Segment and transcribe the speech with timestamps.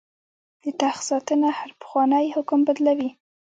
[0.63, 3.09] د تخت ساتنه هر پخوانی حکم بدلوي.